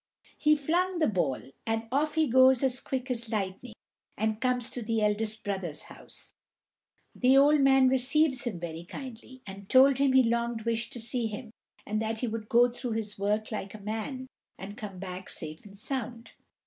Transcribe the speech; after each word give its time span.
He 0.39 0.55
flung 0.55 0.97
the 0.97 1.05
ball, 1.05 1.39
and 1.63 1.87
off 1.91 2.15
he 2.15 2.25
goes 2.27 2.63
as 2.63 2.79
quick 2.79 3.11
as 3.11 3.29
lightning, 3.31 3.75
and 4.17 4.41
comes 4.41 4.71
to 4.71 4.81
the 4.81 4.99
eldest 4.99 5.43
brother's 5.43 5.83
house. 5.83 6.33
The 7.13 7.37
old 7.37 7.61
man 7.61 7.87
receives 7.87 8.45
him 8.45 8.59
very 8.59 8.83
kindly 8.83 9.43
and 9.45 9.69
told 9.69 9.99
him 9.99 10.13
he 10.13 10.23
long 10.23 10.59
wished 10.65 10.91
to 10.93 10.99
see 10.99 11.27
him, 11.27 11.51
and 11.85 12.01
that 12.01 12.21
he 12.21 12.27
would 12.27 12.49
go 12.49 12.67
through 12.71 12.93
his 12.93 13.19
work 13.19 13.51
like 13.51 13.75
a 13.75 13.79
man 13.79 14.25
and 14.57 14.75
come 14.75 14.97
back 14.97 15.29
safe 15.29 15.65
and 15.67 15.77
sound. 15.77 16.33